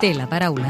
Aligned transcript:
Té 0.00 0.12
la 0.12 0.26
paraula. 0.28 0.68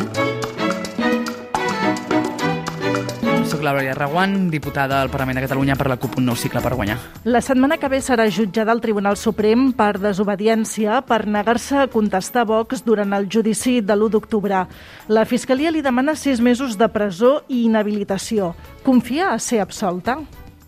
Soc 3.50 3.62
la 3.62 3.72
Glòria 3.74 3.94
Reguant, 3.94 4.48
diputada 4.50 5.00
al 5.02 5.10
Parlament 5.10 5.36
de 5.38 5.42
Catalunya 5.44 5.74
per 5.78 5.88
la 5.90 5.96
CUP 6.00 6.16
Un 6.18 6.28
Nou 6.28 6.36
Cicle 6.38 6.62
per 6.62 6.72
Guanyar. 6.74 6.96
La 7.26 7.42
setmana 7.44 7.76
que 7.82 7.90
ve 7.90 8.00
serà 8.02 8.28
jutjada 8.30 8.72
al 8.72 8.80
Tribunal 8.82 9.18
Suprem 9.20 9.72
per 9.76 9.98
desobediència 10.02 11.00
per 11.06 11.24
negar-se 11.26 11.82
a 11.82 11.88
contestar 11.90 12.46
Vox 12.48 12.84
durant 12.86 13.12
el 13.18 13.28
judici 13.30 13.80
de 13.82 13.94
l'1 13.94 14.14
d'octubre. 14.14 14.64
La 15.08 15.26
Fiscalia 15.26 15.74
li 15.74 15.82
demana 15.82 16.14
sis 16.14 16.40
mesos 16.40 16.78
de 16.78 16.88
presó 16.88 17.42
i 17.48 17.64
inhabilitació. 17.66 18.54
Confia 18.82 19.32
a 19.34 19.38
ser 19.38 19.60
absolta? 19.62 20.18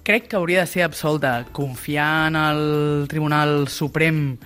Crec 0.06 0.28
que 0.30 0.36
hauria 0.38 0.60
de 0.62 0.70
ser 0.70 0.84
absolta. 0.86 1.40
Confiar 1.50 2.28
en 2.28 2.36
el 2.38 3.08
Tribunal 3.08 3.66
Suprem 3.66 4.36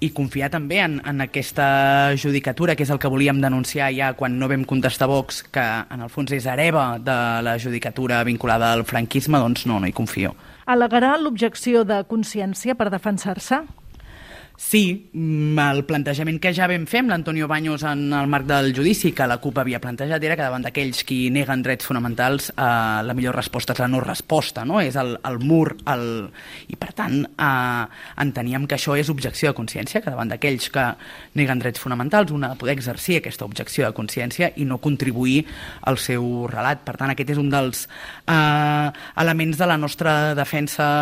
i 0.00 0.10
confiar 0.16 0.48
també 0.52 0.80
en, 0.80 0.96
en 1.04 1.20
aquesta 1.20 2.16
judicatura, 2.16 2.74
que 2.76 2.86
és 2.86 2.92
el 2.92 3.00
que 3.00 3.10
volíem 3.12 3.42
denunciar 3.42 3.90
ja 3.92 4.12
quan 4.16 4.38
no 4.40 4.48
vam 4.48 4.64
contestar 4.68 5.10
Vox, 5.10 5.42
que 5.52 5.64
en 5.64 6.06
el 6.06 6.12
fons 6.12 6.32
és 6.32 6.48
hereva 6.48 6.94
de 6.98 7.18
la 7.44 7.58
judicatura 7.60 8.22
vinculada 8.24 8.72
al 8.72 8.86
franquisme, 8.88 9.38
doncs 9.38 9.66
no, 9.68 9.78
no 9.80 9.90
hi 9.90 9.96
confio. 9.96 10.32
Alegarà 10.70 11.16
l'objecció 11.20 11.84
de 11.84 12.00
consciència 12.08 12.76
per 12.78 12.88
defensar-se? 12.92 13.60
Sí, 14.60 15.08
mm, 15.14 15.58
el 15.58 15.86
plantejament 15.88 16.36
que 16.38 16.50
ja 16.52 16.66
vam 16.68 16.82
fer 16.86 17.00
amb 17.00 17.08
l'Antonio 17.08 17.46
Baños 17.48 17.80
en 17.88 18.12
el 18.12 18.26
marc 18.28 18.44
del 18.44 18.74
judici 18.76 19.14
que 19.16 19.24
la 19.26 19.38
CUP 19.40 19.56
havia 19.58 19.80
plantejat 19.80 20.22
era 20.22 20.36
que 20.36 20.44
davant 20.44 20.66
d'aquells 20.66 21.00
qui 21.08 21.30
neguen 21.32 21.62
drets 21.64 21.88
fonamentals 21.88 22.50
eh, 22.52 22.66
la 23.08 23.14
millor 23.16 23.38
resposta 23.40 23.72
és 23.72 23.80
la 23.80 23.88
no 23.88 24.02
resposta, 24.04 24.66
no? 24.68 24.82
és 24.84 24.98
el, 25.00 25.14
el 25.24 25.40
mur, 25.40 25.78
el... 25.88 26.04
i 26.68 26.76
per 26.76 26.92
tant 26.92 27.16
eh, 27.24 27.86
enteníem 28.20 28.68
que 28.68 28.76
això 28.76 28.98
és 29.00 29.08
objecció 29.08 29.48
de 29.48 29.56
consciència, 29.56 30.04
que 30.04 30.12
davant 30.12 30.28
d'aquells 30.28 30.68
que 30.76 30.86
neguen 31.40 31.64
drets 31.64 31.80
fonamentals 31.80 32.30
una 32.36 32.52
de 32.52 32.60
poder 32.60 32.76
exercir 32.76 33.16
aquesta 33.22 33.48
objecció 33.48 33.88
de 33.88 33.96
consciència 33.96 34.52
i 34.60 34.68
no 34.68 34.76
contribuir 34.78 35.46
al 35.88 35.96
seu 35.96 36.44
relat. 36.52 36.84
Per 36.84 36.98
tant, 37.00 37.16
aquest 37.16 37.32
és 37.32 37.40
un 37.40 37.48
dels 37.48 37.86
eh, 38.28 38.92
elements 39.24 39.56
de 39.56 39.72
la 39.72 39.80
nostra 39.80 40.34
defensa 40.36 40.92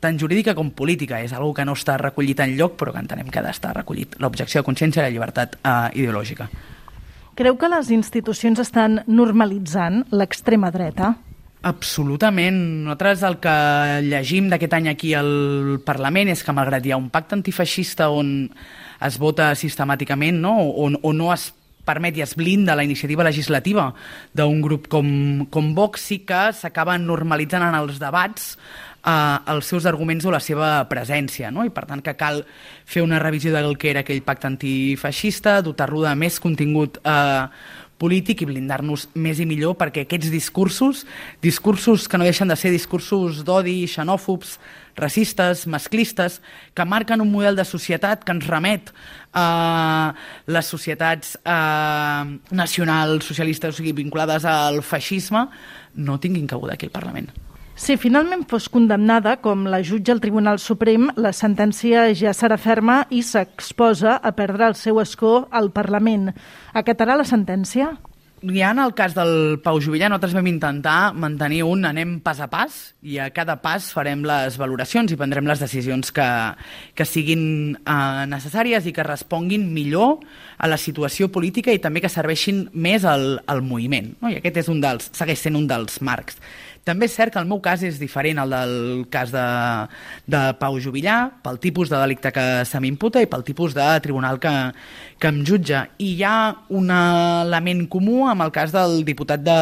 tant 0.00 0.18
jurídica 0.18 0.54
com 0.56 0.72
política. 0.72 1.20
És 1.20 1.32
una 1.36 1.54
que 1.54 1.64
no 1.68 1.76
està 1.76 1.96
recollit 2.00 2.40
en 2.40 2.56
lloc, 2.58 2.76
però 2.80 2.92
que 2.92 3.02
entenem 3.04 3.30
que 3.30 3.40
ha 3.40 3.46
d'estar 3.46 3.74
recollit. 3.76 4.16
L'objecció 4.18 4.62
de 4.62 4.66
consciència 4.66 5.02
i 5.02 5.08
la 5.08 5.14
llibertat 5.14 5.58
eh, 5.60 6.00
ideològica. 6.00 6.48
Creu 7.38 7.56
que 7.56 7.70
les 7.72 7.90
institucions 7.94 8.58
estan 8.60 9.00
normalitzant 9.06 10.02
l'extrema 10.12 10.72
dreta? 10.74 11.14
Absolutament. 11.62 12.58
Nosaltres 12.86 13.22
el 13.28 13.36
que 13.40 13.54
llegim 14.06 14.48
d'aquest 14.48 14.74
any 14.76 14.90
aquí 14.90 15.12
al 15.14 15.80
Parlament 15.84 16.32
és 16.32 16.42
que 16.44 16.54
malgrat 16.56 16.86
hi 16.86 16.94
ha 16.94 17.00
un 17.00 17.10
pacte 17.12 17.36
antifeixista 17.36 18.08
on 18.12 18.48
es 19.00 19.16
vota 19.20 19.52
sistemàticament, 19.56 20.40
no? 20.40 20.54
on, 20.84 20.96
on 21.04 21.20
no 21.20 21.30
es 21.32 21.50
permet 21.84 22.16
i 22.16 22.24
es 22.24 22.34
blinda 22.36 22.76
la 22.76 22.84
iniciativa 22.84 23.24
legislativa 23.24 23.88
d'un 24.36 24.60
grup 24.62 24.88
com, 24.92 25.46
com 25.50 25.72
Vox, 25.74 26.04
sí 26.10 26.20
que 26.28 26.50
s'acaba 26.56 26.98
normalitzant 27.00 27.64
en 27.66 27.76
els 27.76 28.00
debats 28.00 28.54
eh, 29.04 29.38
els 29.54 29.66
seus 29.66 29.86
arguments 29.86 30.26
o 30.26 30.34
la 30.34 30.42
seva 30.44 30.72
presència, 30.90 31.50
no? 31.50 31.64
i 31.64 31.74
per 31.74 31.86
tant 31.90 32.02
que 32.04 32.16
cal 32.18 32.44
fer 32.84 33.04
una 33.04 33.20
revisió 33.22 33.52
del 33.54 33.76
que 33.78 33.92
era 33.92 34.04
aquell 34.04 34.24
pacte 34.26 34.50
antifeixista, 34.50 35.60
dotar-lo 35.64 36.04
de 36.06 36.14
més 36.18 36.40
contingut 36.42 37.00
eh, 37.04 37.46
polític 38.00 38.42
i 38.42 38.48
blindar-nos 38.48 39.08
més 39.12 39.40
i 39.42 39.46
millor 39.48 39.76
perquè 39.80 40.06
aquests 40.06 40.30
discursos, 40.32 41.04
discursos 41.44 42.06
que 42.08 42.18
no 42.18 42.24
deixen 42.24 42.48
de 42.48 42.56
ser 42.56 42.72
discursos 42.72 43.42
d'odi, 43.44 43.84
xenòfobs, 43.90 44.56
racistes, 44.96 45.66
masclistes, 45.70 46.40
que 46.74 46.84
marquen 46.88 47.20
un 47.20 47.30
model 47.32 47.60
de 47.60 47.66
societat 47.68 48.24
que 48.24 48.34
ens 48.36 48.48
remet 48.48 48.90
a 49.36 50.14
les 50.48 50.72
societats 50.72 51.36
eh, 51.44 52.24
nacionals, 52.50 53.28
socialistes, 53.28 53.76
o 53.76 53.78
sigui, 53.82 53.94
vinculades 54.00 54.48
al 54.48 54.82
feixisme, 54.82 55.46
no 56.00 56.18
tinguin 56.20 56.48
cabuda 56.50 56.74
aquí 56.74 56.88
al 56.88 56.96
Parlament. 56.96 57.49
Si 57.80 57.94
finalment 57.96 58.42
fos 58.44 58.66
condemnada, 58.68 59.38
com 59.40 59.62
la 59.72 59.78
jutja 59.80 60.12
al 60.12 60.20
Tribunal 60.20 60.58
Suprem, 60.60 61.06
la 61.16 61.30
sentència 61.32 62.02
ja 62.12 62.34
serà 62.36 62.58
ferma 62.60 63.06
i 63.08 63.22
s'exposa 63.24 64.18
a 64.20 64.34
perdre 64.36 64.68
el 64.68 64.76
seu 64.76 65.00
escó 65.00 65.46
al 65.48 65.72
Parlament. 65.72 66.28
Acatarà 66.76 67.16
la 67.16 67.24
sentència? 67.24 67.94
Ja 68.40 68.70
en 68.72 68.78
el 68.80 68.94
cas 68.96 69.12
del 69.12 69.58
Pau 69.60 69.76
Juvillà 69.84 70.08
nosaltres 70.08 70.32
vam 70.32 70.46
intentar 70.48 71.12
mantenir 71.12 71.60
un 71.68 71.84
anem 71.84 72.14
pas 72.24 72.38
a 72.40 72.46
pas 72.48 72.76
i 73.04 73.18
a 73.20 73.26
cada 73.36 73.58
pas 73.60 73.90
farem 73.92 74.22
les 74.24 74.56
valoracions 74.56 75.12
i 75.12 75.18
prendrem 75.20 75.44
les 75.48 75.60
decisions 75.60 76.08
que, 76.16 76.28
que 76.96 77.04
siguin 77.04 77.42
eh, 77.76 78.24
necessàries 78.32 78.88
i 78.88 78.94
que 78.96 79.04
responguin 79.04 79.68
millor 79.74 80.22
a 80.56 80.68
la 80.72 80.80
situació 80.80 81.28
política 81.28 81.72
i 81.72 81.82
també 81.84 82.00
que 82.00 82.12
serveixin 82.12 82.66
més 82.72 83.04
al, 83.04 83.42
al 83.44 83.60
moviment. 83.60 84.14
No? 84.22 84.32
I 84.32 84.40
aquest 84.40 84.64
és 84.64 84.72
un 84.72 84.80
dels, 84.80 85.12
segueix 85.16 85.44
sent 85.44 85.60
un 85.60 85.68
dels 85.68 86.00
marcs. 86.00 86.40
També 86.84 87.06
és 87.06 87.14
cert 87.14 87.34
que 87.34 87.40
el 87.40 87.48
meu 87.48 87.60
cas 87.60 87.82
és 87.84 87.98
diferent 88.00 88.40
al 88.40 88.54
del 88.54 88.74
cas 89.12 89.32
de, 89.34 89.44
de 90.32 90.40
Pau 90.60 90.78
Juvillà, 90.80 91.16
pel 91.44 91.60
tipus 91.60 91.92
de 91.92 91.98
delicte 92.00 92.32
que 92.32 92.46
se 92.64 92.80
m'imputa 92.80 93.20
i 93.20 93.28
pel 93.30 93.44
tipus 93.44 93.76
de 93.76 93.86
tribunal 94.00 94.40
que, 94.40 94.54
que 95.20 95.28
em 95.28 95.42
jutja. 95.46 95.84
I 96.00 96.14
hi 96.16 96.24
ha 96.24 96.34
un 96.72 96.88
element 96.94 97.84
comú 97.92 98.24
amb 98.30 98.46
el 98.46 98.54
cas 98.54 98.72
del 98.72 99.04
diputat 99.04 99.44
de 99.44 99.58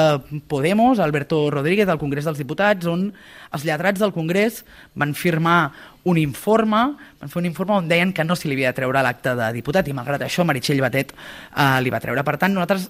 Podemos, 0.46 1.02
Alberto 1.02 1.48
Rodríguez, 1.50 1.88
del 1.90 2.00
Congrés 2.00 2.28
dels 2.28 2.38
Diputats, 2.38 2.86
on 2.86 3.08
els 3.50 3.64
lletrats 3.66 4.00
del 4.00 4.14
Congrés 4.14 4.62
van 4.94 5.14
firmar 5.18 5.60
un 6.08 6.18
informe, 6.20 6.80
van 7.20 7.32
fer 7.32 7.40
un 7.42 7.48
informe 7.48 7.74
on 7.76 7.88
deien 7.90 8.12
que 8.14 8.24
no 8.24 8.36
se 8.36 8.48
li 8.48 8.56
havia 8.56 8.72
de 8.72 8.78
treure 8.78 9.02
l'acte 9.04 9.34
de 9.36 9.48
diputat 9.56 9.88
i 9.88 9.96
malgrat 9.96 10.22
això 10.24 10.46
Meritxell 10.46 10.80
Batet 10.80 11.12
eh, 11.12 11.78
li 11.82 11.92
va 11.92 12.00
treure. 12.00 12.24
Per 12.24 12.36
tant, 12.40 12.54
nosaltres 12.54 12.88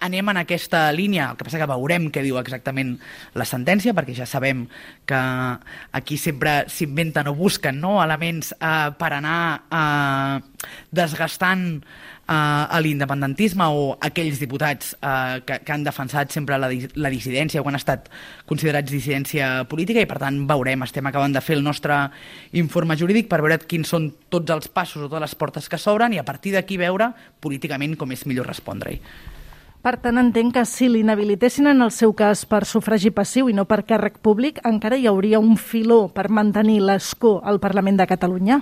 anem 0.00 0.28
en 0.32 0.40
aquesta 0.40 0.88
línia, 0.92 1.30
el 1.30 1.36
que 1.36 1.44
passa 1.44 1.60
que 1.60 1.68
veurem 1.68 2.08
què 2.12 2.22
diu 2.24 2.38
exactament 2.40 2.94
la 3.36 3.46
sentència, 3.48 3.94
perquè 3.96 4.16
ja 4.16 4.26
sabem 4.28 4.66
que 5.08 5.20
aquí 5.92 6.16
sempre 6.20 6.62
s'inventen 6.72 7.28
o 7.28 7.36
busquen 7.36 7.80
no, 7.80 7.98
elements 8.02 8.54
eh, 8.56 8.90
per 8.98 9.12
anar 9.18 9.40
eh, 9.68 10.68
desgastant 10.94 11.66
eh, 12.28 12.80
l'independentisme 12.80 13.68
o 13.68 13.92
aquells 14.08 14.40
diputats 14.40 14.94
eh, 14.96 15.40
que, 15.44 15.60
que 15.64 15.74
han 15.74 15.84
defensat 15.84 16.32
sempre 16.32 16.58
la, 16.60 16.70
la 16.72 17.12
dissidència 17.12 17.62
o 17.62 17.68
han 17.68 17.78
estat 17.78 18.08
considerats 18.48 18.92
dissidència 18.92 19.68
política 19.68 20.04
i 20.04 20.08
per 20.08 20.20
tant 20.22 20.44
veurem, 20.48 20.84
estem 20.88 21.08
acabant 21.12 21.36
de 21.36 21.44
fer 21.44 21.58
el 21.58 21.64
nostre 21.66 22.06
informe 22.56 22.96
jurídic 22.96 23.28
per 23.28 23.42
veure 23.44 23.60
quins 23.68 23.92
són 23.96 24.12
tots 24.32 24.54
els 24.54 24.72
passos 24.72 25.04
o 25.04 25.08
totes 25.08 25.28
les 25.28 25.40
portes 25.40 25.68
que 25.68 25.80
s'obren 25.80 26.16
i 26.16 26.22
a 26.22 26.28
partir 26.28 26.56
d'aquí 26.56 26.80
veure 26.80 27.12
políticament 27.40 27.96
com 28.00 28.16
és 28.16 28.24
millor 28.28 28.48
respondre-hi. 28.48 29.36
Per 29.88 29.94
tant, 30.04 30.18
entenc 30.20 30.52
que 30.52 30.62
si 30.68 30.84
l'inhabilitessin 30.92 31.70
en 31.70 31.78
el 31.80 31.88
seu 31.96 32.10
cas 32.12 32.42
per 32.44 32.66
sufragi 32.68 33.08
passiu 33.08 33.46
i 33.48 33.54
no 33.56 33.62
per 33.64 33.86
càrrec 33.88 34.18
públic, 34.20 34.58
encara 34.68 34.98
hi 35.00 35.06
hauria 35.08 35.38
un 35.40 35.54
filó 35.56 36.10
per 36.12 36.26
mantenir 36.28 36.82
l'escó 36.84 37.38
al 37.40 37.56
Parlament 37.62 37.96
de 37.96 38.04
Catalunya? 38.10 38.58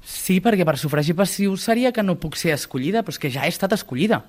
Sí, 0.00 0.38
perquè 0.40 0.64
per 0.64 0.78
sufragi 0.80 1.12
passiu 1.12 1.58
seria 1.60 1.92
que 1.92 2.00
no 2.00 2.16
puc 2.16 2.40
ser 2.40 2.54
escollida, 2.56 3.02
però 3.04 3.12
és 3.12 3.20
que 3.20 3.32
ja 3.34 3.44
he 3.44 3.52
estat 3.52 3.76
escollida. 3.76 4.22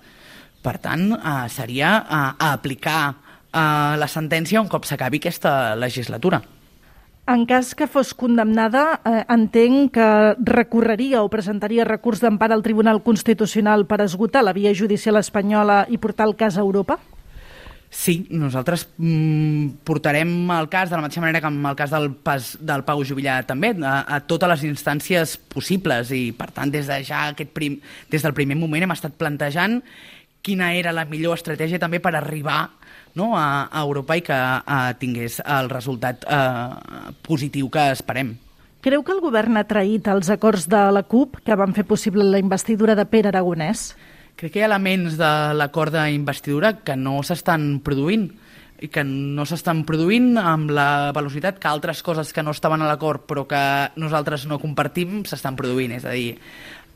Per 0.60 0.76
tant, 0.84 1.06
eh, 1.16 1.38
seria 1.56 1.94
eh, 2.04 2.20
aplicar 2.50 3.00
eh, 3.16 3.96
la 3.96 4.12
sentència 4.12 4.60
un 4.60 4.68
cop 4.68 4.84
s'acabi 4.84 5.24
aquesta 5.24 5.72
legislatura. 5.80 6.42
En 7.26 7.48
cas 7.50 7.74
que 7.74 7.88
fos 7.90 8.14
condemnada, 8.14 9.02
eh, 9.02 9.24
entenc 9.34 9.96
que 9.98 10.10
recorreria 10.46 11.24
o 11.26 11.30
presentaria 11.34 11.88
recurs 11.88 12.22
d'empara 12.22 12.54
al 12.54 12.62
Tribunal 12.62 13.02
Constitucional 13.02 13.88
per 13.90 14.04
esgotar 14.06 14.44
la 14.46 14.54
via 14.54 14.76
judicial 14.78 15.18
espanyola 15.18 15.88
i 15.90 15.98
portar 15.98 16.28
el 16.30 16.36
cas 16.38 16.60
a 16.60 16.62
Europa? 16.62 17.00
Sí, 17.90 18.28
nosaltres 18.30 18.86
mm, 18.98 19.82
portarem 19.88 20.52
el 20.52 20.70
cas 20.70 20.92
de 20.92 20.98
la 20.98 21.02
mateixa 21.02 21.24
manera 21.24 21.42
que 21.42 21.50
amb 21.50 21.66
el 21.66 21.78
cas 21.80 21.90
del, 21.96 22.12
pas, 22.14 22.52
del 22.62 22.84
Pau 22.86 23.02
Jubillà 23.08 23.40
també, 23.48 23.72
a, 23.82 24.02
a 24.06 24.20
totes 24.22 24.52
les 24.52 24.66
instàncies 24.68 25.38
possibles 25.50 26.12
i 26.14 26.28
per 26.36 26.52
tant 26.54 26.70
des 26.70 26.86
de 26.92 27.00
ja 27.08 27.30
aquest 27.32 27.56
prim, 27.56 27.80
des 28.12 28.22
del 28.22 28.36
primer 28.38 28.60
moment 28.60 28.86
hem 28.86 28.94
estat 28.94 29.16
plantejant 29.18 29.80
quina 30.46 30.72
era 30.78 30.94
la 30.94 31.08
millor 31.10 31.40
estratègia 31.40 31.82
també 31.82 32.00
per 32.04 32.14
arribar 32.16 32.62
no, 33.18 33.34
a, 33.34 33.66
a 33.66 33.82
Europa 33.82 34.18
i 34.20 34.24
que 34.26 34.36
a, 34.38 34.80
tingués 35.00 35.40
el 35.42 35.72
resultat 35.72 36.26
eh, 36.30 37.14
positiu 37.26 37.72
que 37.74 37.90
esperem. 37.96 38.36
Creu 38.86 39.02
que 39.02 39.16
el 39.16 39.24
govern 39.24 39.58
ha 39.58 39.66
traït 39.66 40.06
els 40.12 40.30
acords 40.30 40.68
de 40.70 40.82
la 40.94 41.02
CUP 41.10 41.40
que 41.46 41.58
van 41.58 41.74
fer 41.74 41.88
possible 41.90 42.28
la 42.28 42.38
investidura 42.38 42.94
de 42.94 43.08
Pere 43.10 43.32
Aragonès? 43.32 43.96
Crec 44.38 44.52
que 44.54 44.60
hi 44.60 44.66
ha 44.66 44.70
elements 44.70 45.16
de 45.18 45.32
l'acord 45.58 45.96
d'investidura 45.96 46.76
que 46.86 46.94
no 47.00 47.22
s'estan 47.26 47.80
produint 47.82 48.28
i 48.84 48.90
que 48.92 49.06
no 49.08 49.46
s'estan 49.48 49.86
produint 49.88 50.36
amb 50.38 50.74
la 50.76 51.14
velocitat 51.16 51.58
que 51.64 51.72
altres 51.72 52.04
coses 52.04 52.34
que 52.36 52.44
no 52.44 52.52
estaven 52.52 52.84
a 52.84 52.90
l'acord 52.92 53.24
però 53.26 53.46
que 53.48 53.64
nosaltres 53.96 54.46
no 54.52 54.60
compartim 54.60 55.24
s'estan 55.26 55.56
produint. 55.58 55.96
És 55.96 56.06
a 56.06 56.14
dir, 56.14 56.36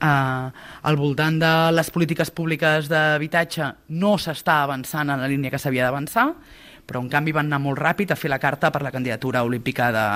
eh, 0.02 0.50
al 0.90 0.98
voltant 1.00 1.40
de 1.42 1.54
les 1.76 1.92
polítiques 1.92 2.32
públiques 2.32 2.90
d'habitatge 2.92 3.70
no 4.02 4.16
s'està 4.18 4.64
avançant 4.64 5.10
en 5.10 5.22
la 5.22 5.30
línia 5.30 5.52
que 5.52 5.62
s'havia 5.62 5.88
d'avançar, 5.88 6.30
però 6.90 7.04
en 7.04 7.10
canvi 7.10 7.36
van 7.36 7.52
anar 7.52 7.62
molt 7.62 7.78
ràpid 7.78 8.12
a 8.12 8.18
fer 8.18 8.32
la 8.34 8.42
carta 8.42 8.72
per 8.74 8.82
la 8.82 8.92
candidatura 8.92 9.44
olímpica 9.46 9.92
de, 9.94 10.08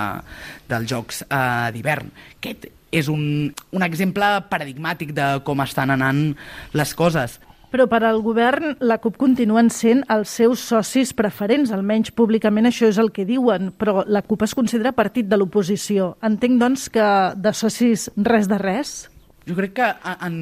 dels 0.71 0.89
Jocs 0.89 1.23
eh, 1.27 1.69
d'hivern. 1.75 2.09
Aquest 2.39 2.69
és 2.93 3.09
un, 3.09 3.49
un 3.73 3.85
exemple 3.85 4.27
paradigmàtic 4.49 5.13
de 5.17 5.39
com 5.45 5.61
estan 5.65 5.93
anant 5.93 6.29
les 6.77 6.93
coses. 6.97 7.39
Però 7.73 7.87
per 7.89 8.03
al 8.05 8.19
govern, 8.21 8.75
la 8.85 8.99
CUP 9.01 9.15
continuen 9.17 9.71
sent 9.73 10.03
els 10.13 10.29
seus 10.29 10.61
socis 10.61 11.09
preferents, 11.17 11.71
almenys 11.73 12.11
públicament 12.13 12.69
això 12.69 12.85
és 12.85 12.99
el 13.01 13.09
que 13.15 13.25
diuen, 13.25 13.71
però 13.73 14.03
la 14.05 14.21
CUP 14.21 14.45
es 14.45 14.53
considera 14.53 14.93
partit 14.93 15.25
de 15.25 15.39
l'oposició. 15.41 16.11
Entenc, 16.21 16.59
doncs, 16.61 16.85
que 16.93 17.07
de 17.33 17.55
socis 17.57 18.11
res 18.29 18.45
de 18.51 18.61
res? 18.61 18.93
Jo 19.43 19.57
crec 19.57 19.73
que 19.75 19.87
en, 20.23 20.35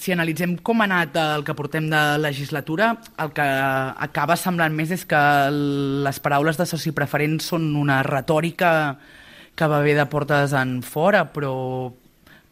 si 0.00 0.14
analitzem 0.14 0.54
com 0.64 0.80
ha 0.80 0.86
anat 0.88 1.16
el 1.20 1.42
que 1.44 1.52
portem 1.52 1.90
de 1.92 2.00
legislatura, 2.16 2.94
el 3.20 3.32
que 3.36 3.44
acaba 3.44 4.38
semblant 4.40 4.72
més 4.72 4.94
és 4.94 5.04
que 5.08 5.20
les 5.52 6.20
paraules 6.24 6.56
de 6.56 6.64
soci 6.70 6.94
preferent 6.96 7.36
són 7.44 7.74
una 7.76 8.00
retòrica 8.06 8.70
que 9.58 9.68
va 9.68 9.82
bé 9.84 9.92
de 9.98 10.06
portes 10.08 10.54
en 10.56 10.78
fora, 10.80 11.26
però 11.28 11.52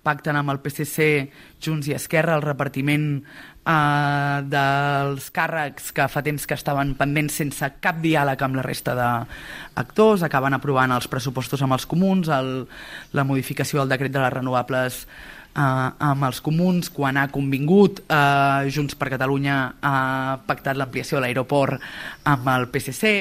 pacten 0.04 0.36
amb 0.36 0.52
el 0.52 0.60
PSC, 0.62 1.06
Junts 1.64 1.88
i 1.88 1.94
Esquerra 1.96 2.36
el 2.36 2.44
repartiment 2.44 3.06
eh, 3.22 4.36
dels 4.52 5.30
càrrecs 5.34 5.94
que 5.96 6.06
fa 6.12 6.22
temps 6.26 6.44
que 6.44 6.58
estaven 6.60 6.92
pendents 6.98 7.40
sense 7.40 7.70
cap 7.80 8.02
diàleg 8.04 8.44
amb 8.44 8.60
la 8.60 8.66
resta 8.66 8.94
d'actors, 8.98 10.26
acaben 10.28 10.58
aprovant 10.58 10.92
els 10.92 11.08
pressupostos 11.08 11.64
amb 11.64 11.78
els 11.78 11.88
comuns, 11.88 12.28
el, 12.28 12.52
la 13.16 13.24
modificació 13.24 13.80
del 13.80 13.96
decret 13.96 14.12
de 14.12 14.22
les 14.22 14.36
renovables 14.36 15.06
eh, 15.56 16.06
amb 16.10 16.28
els 16.28 16.42
comuns, 16.44 16.90
quan 16.92 17.16
ha 17.16 17.28
convingut 17.32 18.02
eh, 18.04 18.68
Junts 18.72 18.98
per 18.98 19.10
Catalunya 19.14 19.56
ha 19.80 19.96
pactat 20.46 20.76
l'ampliació 20.76 21.18
de 21.18 21.26
l'aeroport 21.26 21.82
amb 22.28 22.52
el 22.52 22.68
PSC, 22.72 23.16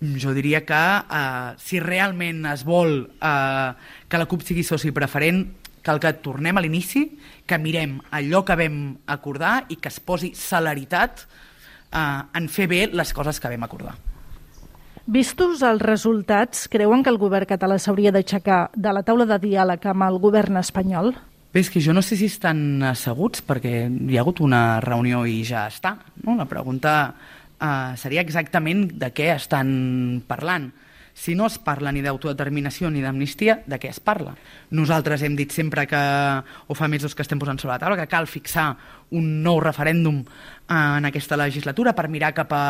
jo 0.00 0.34
diria 0.36 0.64
que 0.64 0.80
eh, 0.80 1.54
si 1.60 1.80
realment 1.80 2.46
es 2.50 2.64
vol 2.66 3.02
eh, 3.06 3.70
que 4.08 4.20
la 4.20 4.28
CUP 4.28 4.44
sigui 4.46 4.64
soci 4.66 4.92
preferent, 4.96 5.44
cal 5.84 6.00
que 6.00 6.12
tornem 6.20 6.58
a 6.58 6.64
l'inici, 6.64 7.06
que 7.48 7.58
mirem 7.58 7.98
allò 8.12 8.42
que 8.44 8.58
vam 8.58 8.82
acordar 9.08 9.64
i 9.72 9.80
que 9.80 9.88
es 9.92 10.00
posi 10.00 10.34
celeritat 10.36 11.24
eh, 11.24 12.20
en 12.36 12.48
fer 12.52 12.68
bé 12.70 12.86
les 12.92 13.12
coses 13.16 13.40
que 13.40 13.52
vam 13.52 13.68
acordar. 13.68 14.09
Vistos 15.06 15.62
els 15.64 15.80
resultats, 15.82 16.66
creuen 16.68 17.02
que 17.02 17.10
el 17.12 17.18
govern 17.18 17.48
català 17.48 17.78
s'hauria 17.80 18.12
d'aixecar 18.12 18.68
de 18.76 18.92
la 18.92 19.02
taula 19.02 19.26
de 19.26 19.38
diàleg 19.40 19.86
amb 19.88 20.04
el 20.06 20.18
govern 20.20 20.60
espanyol? 20.60 21.14
Bé, 21.50 21.64
és 21.64 21.70
que 21.72 21.80
jo 21.82 21.94
no 21.96 22.02
sé 22.04 22.18
si 22.20 22.28
estan 22.30 22.82
asseguts 22.86 23.42
perquè 23.42 23.88
hi 23.88 24.16
ha 24.18 24.22
hagut 24.22 24.42
una 24.44 24.78
reunió 24.84 25.24
i 25.26 25.40
ja 25.46 25.64
està. 25.66 25.96
No? 26.22 26.36
La 26.38 26.46
pregunta 26.46 26.92
eh, 27.10 27.96
seria 27.98 28.22
exactament 28.22 28.86
de 29.00 29.10
què 29.14 29.32
estan 29.34 30.22
parlant. 30.28 30.70
Si 31.14 31.34
no 31.34 31.46
es 31.50 31.58
parla 31.58 31.92
ni 31.92 32.02
d'autodeterminació 32.04 32.90
ni 32.90 33.02
d'amnistia, 33.04 33.60
de 33.66 33.78
què 33.80 33.90
es 33.90 34.00
parla? 34.00 34.36
Nosaltres 34.70 35.24
hem 35.26 35.36
dit 35.36 35.52
sempre 35.52 35.86
que, 35.90 36.00
o 36.66 36.76
fa 36.78 36.88
mesos 36.88 37.14
que 37.14 37.24
estem 37.26 37.40
posant 37.40 37.60
sobre 37.60 37.74
la 37.74 37.80
taula, 37.82 37.98
que 37.98 38.08
cal 38.10 38.30
fixar 38.30 38.70
un 39.10 39.42
nou 39.42 39.58
referèndum 39.60 40.22
en 40.70 41.08
aquesta 41.08 41.36
legislatura 41.36 41.96
per 41.98 42.06
mirar 42.08 42.30
cap 42.36 42.52
a, 42.54 42.64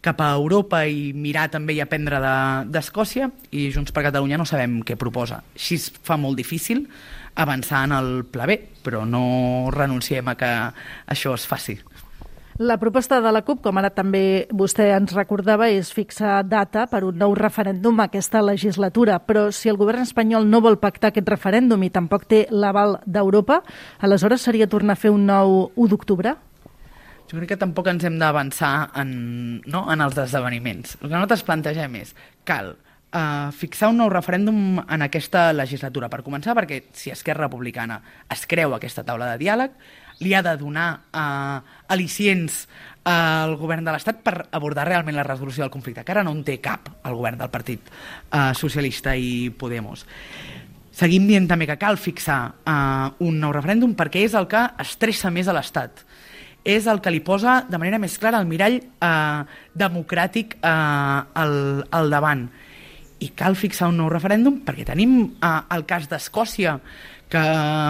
cap 0.00 0.22
a 0.24 0.30
Europa 0.38 0.86
i 0.88 1.12
mirar 1.12 1.50
també 1.52 1.76
i 1.76 1.82
aprendre 1.84 2.20
d'Escòcia 2.72 3.28
de, 3.28 3.50
i 3.60 3.68
Junts 3.74 3.92
per 3.92 4.06
Catalunya 4.08 4.40
no 4.40 4.48
sabem 4.48 4.80
què 4.86 4.96
proposa. 4.96 5.42
Així 5.54 5.76
es 5.76 5.90
fa 6.02 6.16
molt 6.16 6.40
difícil 6.40 6.86
avançar 7.36 7.84
en 7.84 7.92
el 7.92 8.10
pla 8.32 8.48
B, 8.48 8.56
però 8.82 9.04
no 9.04 9.68
renunciem 9.74 10.32
a 10.32 10.36
que 10.40 10.52
això 11.12 11.36
es 11.36 11.44
faci. 11.46 11.76
La 12.58 12.78
proposta 12.78 13.20
de 13.20 13.30
la 13.36 13.42
CUP, 13.44 13.58
com 13.66 13.76
ara 13.76 13.90
també 13.92 14.46
vostè 14.56 14.86
ens 14.96 15.12
recordava, 15.12 15.66
és 15.68 15.90
fixar 15.92 16.38
data 16.48 16.86
per 16.88 17.02
un 17.04 17.18
nou 17.20 17.34
referèndum 17.36 17.98
aquesta 18.00 18.40
legislatura. 18.40 19.18
Però 19.20 19.50
si 19.52 19.68
el 19.68 19.76
govern 19.76 20.00
espanyol 20.06 20.48
no 20.48 20.62
vol 20.64 20.78
pactar 20.80 21.10
aquest 21.10 21.28
referèndum 21.28 21.84
i 21.84 21.90
tampoc 21.92 22.24
té 22.30 22.46
l'aval 22.48 22.96
d'Europa, 23.04 23.60
aleshores 24.00 24.48
seria 24.48 24.70
tornar 24.72 24.96
a 24.96 25.02
fer 25.02 25.12
un 25.12 25.26
nou 25.28 25.66
1 25.76 25.90
d'octubre? 25.92 26.32
Jo 27.28 27.36
crec 27.36 27.52
que 27.52 27.60
tampoc 27.60 27.92
ens 27.92 28.08
hem 28.08 28.16
d'avançar 28.16 28.72
en, 29.02 29.12
no, 29.66 29.84
en 29.92 30.06
els 30.06 30.16
esdeveniments. 30.24 30.96
El 31.02 31.10
que 31.10 31.14
nosaltres 31.14 31.44
plantegem 31.44 32.00
és 32.00 32.14
cal 32.48 32.72
uh, 32.72 33.52
fixar 33.52 33.90
un 33.92 34.00
nou 34.00 34.08
referèndum 34.08 34.80
en 34.80 35.04
aquesta 35.04 35.50
legislatura. 35.52 36.08
Per 36.08 36.24
començar, 36.24 36.56
perquè 36.56 36.86
si 36.96 37.12
Esquerra 37.12 37.50
Republicana 37.50 38.00
es 38.32 38.48
creu 38.48 38.72
aquesta 38.72 39.04
taula 39.04 39.34
de 39.34 39.44
diàleg, 39.44 39.76
li 40.20 40.34
ha 40.34 40.42
de 40.44 40.56
donar 40.60 40.88
uh, 41.12 41.60
al·licients 41.92 42.64
al 43.06 43.54
govern 43.60 43.86
de 43.86 43.92
l'Estat 43.94 44.18
per 44.26 44.48
abordar 44.56 44.86
realment 44.88 45.14
la 45.14 45.24
resolució 45.26 45.62
del 45.62 45.70
conflicte, 45.70 46.02
que 46.02 46.14
ara 46.14 46.24
no 46.26 46.32
en 46.34 46.42
té 46.46 46.58
cap 46.62 46.88
el 47.06 47.14
govern 47.14 47.38
del 47.38 47.52
Partit 47.52 47.86
uh, 47.86 48.50
Socialista 48.58 49.14
i 49.14 49.52
Podemos. 49.54 50.02
Seguim 50.96 51.26
dient 51.28 51.46
també 51.46 51.68
que 51.68 51.78
cal 51.78 52.00
fixar 52.00 52.40
uh, 52.64 53.12
un 53.22 53.38
nou 53.38 53.52
referèndum 53.54 53.92
perquè 53.94 54.24
és 54.26 54.34
el 54.34 54.48
que 54.50 54.64
estressa 54.82 55.30
més 55.30 55.46
a 55.46 55.54
l'Estat. 55.54 56.02
És 56.66 56.88
el 56.90 56.98
que 56.98 57.12
li 57.14 57.20
posa 57.22 57.60
de 57.68 57.78
manera 57.78 58.00
més 58.02 58.16
clara 58.18 58.40
el 58.42 58.48
mirall 58.48 58.80
uh, 58.80 59.44
democràtic 59.76 60.56
uh, 60.58 61.28
al, 61.36 61.84
al 61.94 62.10
davant. 62.10 62.48
I 63.24 63.30
cal 63.38 63.56
fixar 63.56 63.88
un 63.92 64.00
nou 64.00 64.10
referèndum 64.12 64.60
perquè 64.66 64.84
tenim 64.88 65.18
uh, 65.40 65.60
el 65.72 65.86
cas 65.88 66.08
d'Escòcia, 66.10 66.76
que 67.26 67.42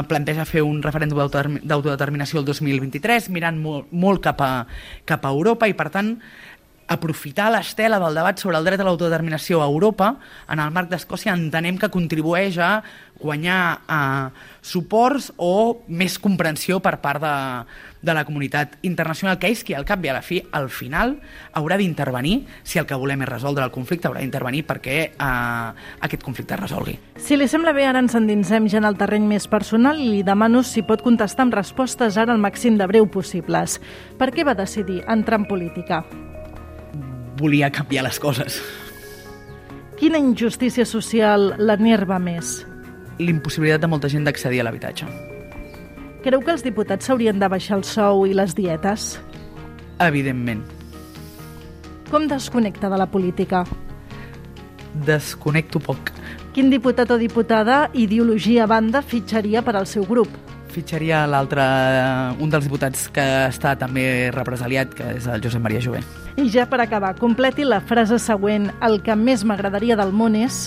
planteja 0.09 0.47
fer 0.49 0.63
un 0.65 0.79
referèndum 0.85 1.21
d'autodeterminació 1.21 2.41
el 2.41 2.47
2023, 2.49 3.29
mirant 3.35 3.59
molt, 3.61 3.91
molt 3.93 4.23
cap, 4.25 4.41
a, 4.41 4.65
cap 5.05 5.27
a 5.27 5.33
Europa 5.35 5.69
i, 5.69 5.75
per 5.77 5.91
tant, 5.93 6.15
aprofitar 6.87 7.51
l'estela 7.51 7.99
del 8.03 8.15
debat 8.15 8.39
sobre 8.39 8.59
el 8.59 8.67
dret 8.67 8.81
a 8.81 8.87
l'autodeterminació 8.87 9.61
a 9.63 9.67
Europa 9.67 10.15
en 10.51 10.63
el 10.63 10.71
marc 10.75 10.91
d'Escòcia 10.93 11.35
entenem 11.35 11.79
que 11.79 11.91
contribueix 11.91 12.59
a 12.63 12.71
guanyar 13.19 13.81
eh, 13.89 14.29
suports 14.63 15.31
o 15.37 15.83
més 15.89 16.19
comprensió 16.21 16.79
per 16.85 16.99
part 17.03 17.23
de, 17.23 17.35
de 18.05 18.15
la 18.15 18.25
comunitat 18.29 18.77
internacional, 18.87 19.39
que 19.41 19.51
és 19.51 19.63
qui 19.65 19.75
al 19.75 19.87
cap 19.89 20.05
i 20.05 20.11
a 20.13 20.17
la 20.19 20.23
fi, 20.23 20.43
al 20.53 20.69
final, 20.71 21.17
haurà 21.57 21.79
d'intervenir, 21.81 22.43
si 22.63 22.79
el 22.79 22.87
que 22.87 22.99
volem 22.99 23.25
és 23.25 23.31
resoldre 23.31 23.65
el 23.65 23.73
conflicte, 23.75 24.11
haurà 24.11 24.21
d'intervenir 24.23 24.67
perquè 24.69 24.99
eh, 25.09 25.89
aquest 26.07 26.27
conflicte 26.27 26.55
es 26.59 26.63
resolgui. 26.67 26.99
Si 27.17 27.41
li 27.41 27.49
sembla 27.49 27.75
bé, 27.77 27.87
ara 27.89 28.05
ens 28.05 28.17
endinsem 28.19 28.69
ja 28.69 28.83
en 28.83 28.89
el 28.89 29.01
terreny 29.01 29.27
més 29.27 29.49
personal 29.49 30.01
i 30.03 30.11
li 30.13 30.23
demano 30.27 30.63
si 30.63 30.85
pot 30.87 31.03
contestar 31.03 31.49
amb 31.49 31.57
respostes 31.57 32.21
ara 32.21 32.37
al 32.37 32.43
màxim 32.43 32.77
de 32.79 32.87
breu 32.87 33.09
possibles. 33.09 33.81
Per 34.21 34.33
què 34.35 34.45
va 34.47 34.59
decidir 34.59 35.03
entrar 35.09 35.41
en 35.41 35.49
política? 35.49 36.05
Volia 37.39 37.71
canviar 37.71 38.05
les 38.07 38.19
coses. 38.21 38.61
Quina 39.97 40.21
injustícia 40.21 40.85
social 40.85 41.55
l'enerva 41.57 42.19
més? 42.21 42.61
L'impossibilitat 43.17 43.81
de 43.81 43.89
molta 43.89 44.11
gent 44.13 44.27
d'accedir 44.29 44.61
a 44.61 44.67
l'habitatge. 44.67 45.09
Creu 46.27 46.43
que 46.43 46.53
els 46.53 46.65
diputats 46.67 47.07
s'haurien 47.07 47.39
de 47.41 47.49
baixar 47.49 47.79
el 47.79 47.85
sou 47.87 48.27
i 48.27 48.35
les 48.37 48.53
dietes? 48.59 49.15
Evidentment. 50.03 50.65
Com 52.11 52.27
desconnecta 52.29 52.91
de 52.93 52.99
la 53.01 53.07
política? 53.09 53.65
Desconnecto 55.07 55.81
poc. 55.81 56.13
Quin 56.57 56.69
diputat 56.73 57.11
o 57.13 57.19
diputada, 57.21 57.87
ideologia 57.93 58.65
a 58.65 58.71
banda, 58.71 59.03
fitxaria 59.03 59.63
per 59.65 59.77
al 59.77 59.89
seu 59.89 60.07
grup? 60.09 60.29
Fitxaria 60.73 61.25
l'altre, 61.29 61.65
un 62.41 62.53
dels 62.53 62.69
diputats 62.69 63.09
que 63.13 63.27
està 63.49 63.77
també 63.81 64.31
represaliat, 64.33 64.95
que 64.97 65.17
és 65.17 65.29
el 65.29 65.45
Josep 65.45 65.65
Maria 65.65 65.85
Jové. 65.85 66.05
I 66.37 66.51
ja 66.53 66.67
per 66.69 66.83
acabar, 66.85 67.15
completi 67.17 67.65
la 67.65 67.81
frase 67.81 68.19
següent. 68.21 68.69
El 68.85 69.01
que 69.03 69.17
més 69.17 69.45
m'agradaria 69.45 69.97
del 69.97 70.13
món 70.13 70.37
és... 70.37 70.67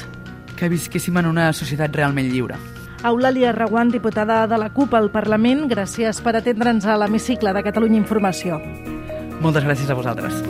Que 0.58 0.68
visquéssim 0.68 1.16
en 1.22 1.30
una 1.30 1.52
societat 1.54 1.94
realment 1.96 2.28
lliure. 2.34 2.58
Eulàlia 3.06 3.54
Reguant, 3.56 3.94
diputada 3.94 4.42
de 4.50 4.58
la 4.60 4.72
CUP 4.76 4.96
al 4.98 5.08
Parlament, 5.14 5.68
gràcies 5.72 6.20
per 6.26 6.34
atendre'ns 6.36 6.84
a 6.84 6.98
l'hemicicle 7.00 7.54
de 7.56 7.64
Catalunya 7.64 8.02
Informació. 8.02 8.58
Moltes 9.40 9.64
gràcies 9.64 9.88
a 9.88 9.96
vosaltres. 9.96 10.42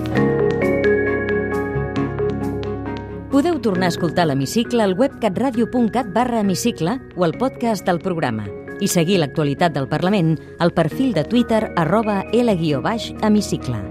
Podeu 3.29 3.59
tornar 3.61 3.91
a 3.91 3.93
escoltar 3.93 4.25
l'hemicicle 4.25 4.81
al 4.83 4.95
web 4.97 5.19
catradio.cat 5.21 6.09
barra 6.15 6.41
hemicicle 6.41 6.97
o 7.15 7.27
al 7.27 7.37
podcast 7.37 7.85
del 7.85 8.01
programa 8.01 8.47
i 8.79 8.87
seguir 8.87 9.19
l'actualitat 9.19 9.75
del 9.75 9.87
Parlament 9.91 10.37
al 10.59 10.73
perfil 10.73 11.13
de 11.13 11.27
Twitter 11.27 11.67
arroba 11.75 12.23
L-hemicicle. 12.33 13.83